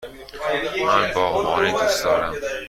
[0.79, 2.35] من باغبانی دوست دارم.